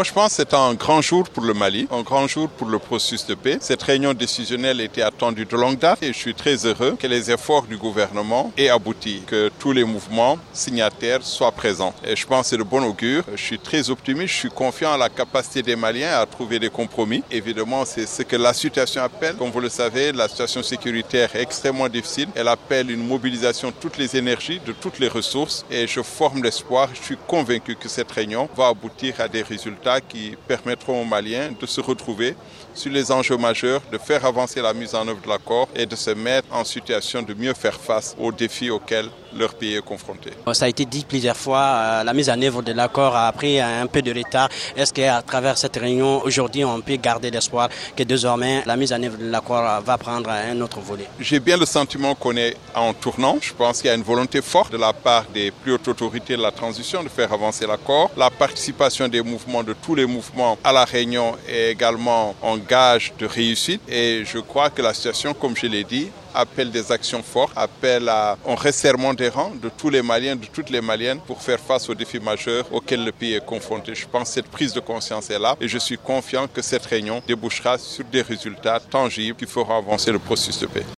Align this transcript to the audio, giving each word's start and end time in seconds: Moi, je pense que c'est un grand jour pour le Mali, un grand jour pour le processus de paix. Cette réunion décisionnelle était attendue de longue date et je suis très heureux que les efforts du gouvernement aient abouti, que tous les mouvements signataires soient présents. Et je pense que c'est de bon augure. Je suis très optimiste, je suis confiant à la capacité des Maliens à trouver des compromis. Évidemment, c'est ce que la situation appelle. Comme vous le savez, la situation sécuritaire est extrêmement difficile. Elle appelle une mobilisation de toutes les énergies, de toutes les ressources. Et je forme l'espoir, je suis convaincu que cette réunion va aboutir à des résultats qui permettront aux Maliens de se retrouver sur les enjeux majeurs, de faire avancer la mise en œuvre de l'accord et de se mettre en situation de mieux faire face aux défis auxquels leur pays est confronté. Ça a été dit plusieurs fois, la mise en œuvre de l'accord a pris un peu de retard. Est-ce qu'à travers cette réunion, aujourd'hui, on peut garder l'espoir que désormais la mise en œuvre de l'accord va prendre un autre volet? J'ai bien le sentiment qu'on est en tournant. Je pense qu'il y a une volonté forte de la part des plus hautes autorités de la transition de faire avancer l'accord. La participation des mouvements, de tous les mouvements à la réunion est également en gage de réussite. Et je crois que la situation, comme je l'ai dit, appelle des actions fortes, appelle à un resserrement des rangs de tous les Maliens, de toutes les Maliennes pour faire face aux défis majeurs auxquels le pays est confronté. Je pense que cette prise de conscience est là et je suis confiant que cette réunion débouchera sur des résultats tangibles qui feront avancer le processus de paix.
Moi, 0.00 0.06
je 0.06 0.14
pense 0.14 0.30
que 0.30 0.36
c'est 0.36 0.54
un 0.54 0.72
grand 0.72 1.02
jour 1.02 1.28
pour 1.28 1.42
le 1.42 1.52
Mali, 1.52 1.86
un 1.90 2.00
grand 2.00 2.26
jour 2.26 2.48
pour 2.48 2.68
le 2.68 2.78
processus 2.78 3.26
de 3.26 3.34
paix. 3.34 3.58
Cette 3.60 3.82
réunion 3.82 4.14
décisionnelle 4.14 4.80
était 4.80 5.02
attendue 5.02 5.44
de 5.44 5.54
longue 5.54 5.78
date 5.78 6.02
et 6.02 6.14
je 6.14 6.16
suis 6.16 6.32
très 6.32 6.64
heureux 6.64 6.96
que 6.98 7.06
les 7.06 7.30
efforts 7.30 7.64
du 7.64 7.76
gouvernement 7.76 8.50
aient 8.56 8.70
abouti, 8.70 9.22
que 9.26 9.50
tous 9.58 9.72
les 9.72 9.84
mouvements 9.84 10.38
signataires 10.54 11.22
soient 11.22 11.52
présents. 11.52 11.92
Et 12.02 12.16
je 12.16 12.26
pense 12.26 12.44
que 12.44 12.48
c'est 12.48 12.56
de 12.56 12.62
bon 12.62 12.82
augure. 12.82 13.24
Je 13.34 13.42
suis 13.42 13.58
très 13.58 13.90
optimiste, 13.90 14.32
je 14.32 14.38
suis 14.38 14.48
confiant 14.48 14.94
à 14.94 14.96
la 14.96 15.10
capacité 15.10 15.62
des 15.62 15.76
Maliens 15.76 16.18
à 16.18 16.24
trouver 16.24 16.58
des 16.58 16.70
compromis. 16.70 17.22
Évidemment, 17.30 17.84
c'est 17.84 18.06
ce 18.06 18.22
que 18.22 18.36
la 18.36 18.54
situation 18.54 19.02
appelle. 19.02 19.36
Comme 19.36 19.50
vous 19.50 19.60
le 19.60 19.68
savez, 19.68 20.12
la 20.12 20.28
situation 20.28 20.62
sécuritaire 20.62 21.36
est 21.36 21.42
extrêmement 21.42 21.90
difficile. 21.90 22.28
Elle 22.34 22.48
appelle 22.48 22.90
une 22.90 23.06
mobilisation 23.06 23.68
de 23.68 23.74
toutes 23.78 23.98
les 23.98 24.16
énergies, 24.16 24.62
de 24.64 24.72
toutes 24.72 24.98
les 24.98 25.08
ressources. 25.08 25.66
Et 25.70 25.86
je 25.86 26.00
forme 26.00 26.42
l'espoir, 26.42 26.88
je 26.94 27.02
suis 27.02 27.18
convaincu 27.26 27.76
que 27.76 27.90
cette 27.90 28.10
réunion 28.10 28.48
va 28.56 28.68
aboutir 28.68 29.20
à 29.20 29.28
des 29.28 29.42
résultats 29.42 29.89
qui 29.98 30.36
permettront 30.46 31.02
aux 31.02 31.04
Maliens 31.04 31.50
de 31.58 31.66
se 31.66 31.80
retrouver 31.80 32.36
sur 32.74 32.92
les 32.92 33.10
enjeux 33.10 33.36
majeurs, 33.36 33.82
de 33.90 33.98
faire 33.98 34.24
avancer 34.24 34.62
la 34.62 34.72
mise 34.72 34.94
en 34.94 35.08
œuvre 35.08 35.20
de 35.20 35.28
l'accord 35.28 35.68
et 35.74 35.86
de 35.86 35.96
se 35.96 36.10
mettre 36.10 36.46
en 36.52 36.62
situation 36.62 37.22
de 37.22 37.34
mieux 37.34 37.54
faire 37.54 37.80
face 37.80 38.14
aux 38.20 38.30
défis 38.30 38.70
auxquels 38.70 39.08
leur 39.36 39.54
pays 39.54 39.76
est 39.76 39.84
confronté. 39.84 40.30
Ça 40.52 40.64
a 40.64 40.68
été 40.68 40.84
dit 40.84 41.04
plusieurs 41.08 41.36
fois, 41.36 42.02
la 42.04 42.12
mise 42.12 42.30
en 42.30 42.40
œuvre 42.42 42.62
de 42.62 42.72
l'accord 42.72 43.16
a 43.16 43.30
pris 43.32 43.60
un 43.60 43.86
peu 43.86 44.02
de 44.02 44.12
retard. 44.12 44.48
Est-ce 44.76 44.92
qu'à 44.92 45.22
travers 45.22 45.56
cette 45.58 45.76
réunion, 45.76 46.22
aujourd'hui, 46.22 46.64
on 46.64 46.80
peut 46.80 46.96
garder 46.96 47.30
l'espoir 47.30 47.68
que 47.96 48.02
désormais 48.02 48.62
la 48.66 48.76
mise 48.76 48.92
en 48.92 49.02
œuvre 49.02 49.18
de 49.18 49.30
l'accord 49.30 49.82
va 49.82 49.98
prendre 49.98 50.30
un 50.30 50.60
autre 50.60 50.80
volet? 50.80 51.06
J'ai 51.18 51.40
bien 51.40 51.56
le 51.56 51.66
sentiment 51.66 52.14
qu'on 52.14 52.36
est 52.36 52.56
en 52.74 52.92
tournant. 52.92 53.38
Je 53.40 53.52
pense 53.52 53.78
qu'il 53.78 53.88
y 53.88 53.90
a 53.90 53.94
une 53.94 54.02
volonté 54.02 54.42
forte 54.42 54.72
de 54.72 54.78
la 54.78 54.92
part 54.92 55.24
des 55.32 55.50
plus 55.50 55.72
hautes 55.72 55.88
autorités 55.88 56.36
de 56.36 56.42
la 56.42 56.50
transition 56.50 57.02
de 57.02 57.08
faire 57.08 57.32
avancer 57.32 57.66
l'accord. 57.66 58.10
La 58.16 58.30
participation 58.30 59.08
des 59.08 59.22
mouvements, 59.22 59.62
de 59.62 59.74
tous 59.74 59.94
les 59.94 60.06
mouvements 60.06 60.58
à 60.64 60.72
la 60.72 60.84
réunion 60.84 61.34
est 61.48 61.70
également 61.70 62.34
en 62.42 62.56
gage 62.56 63.12
de 63.18 63.26
réussite. 63.26 63.80
Et 63.88 64.24
je 64.24 64.38
crois 64.38 64.70
que 64.70 64.82
la 64.82 64.94
situation, 64.94 65.34
comme 65.34 65.56
je 65.56 65.66
l'ai 65.66 65.84
dit, 65.84 66.10
appelle 66.34 66.70
des 66.70 66.92
actions 66.92 67.22
fortes, 67.22 67.52
appelle 67.56 68.08
à 68.08 68.36
un 68.46 68.54
resserrement 68.54 69.14
des 69.14 69.28
rangs 69.28 69.52
de 69.62 69.68
tous 69.68 69.90
les 69.90 70.02
Maliens, 70.02 70.36
de 70.36 70.46
toutes 70.46 70.70
les 70.70 70.80
Maliennes 70.80 71.20
pour 71.26 71.42
faire 71.42 71.60
face 71.60 71.88
aux 71.88 71.94
défis 71.94 72.20
majeurs 72.20 72.66
auxquels 72.72 73.04
le 73.04 73.12
pays 73.12 73.34
est 73.34 73.44
confronté. 73.44 73.94
Je 73.94 74.06
pense 74.06 74.28
que 74.28 74.34
cette 74.34 74.48
prise 74.48 74.72
de 74.72 74.80
conscience 74.80 75.30
est 75.30 75.38
là 75.38 75.56
et 75.60 75.68
je 75.68 75.78
suis 75.78 75.98
confiant 75.98 76.46
que 76.46 76.62
cette 76.62 76.86
réunion 76.86 77.22
débouchera 77.26 77.78
sur 77.78 78.04
des 78.04 78.22
résultats 78.22 78.80
tangibles 78.80 79.36
qui 79.36 79.46
feront 79.46 79.76
avancer 79.76 80.12
le 80.12 80.18
processus 80.18 80.60
de 80.60 80.66
paix. 80.66 80.84